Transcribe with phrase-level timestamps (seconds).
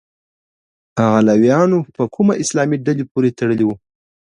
[1.17, 3.75] علویانو په کومه اسلامي ډلې پورې تړلي وو؟